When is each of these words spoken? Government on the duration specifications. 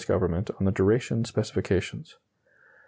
Government 0.07 0.49
on 0.59 0.65
the 0.65 0.71
duration 0.71 1.25
specifications. 1.25 2.17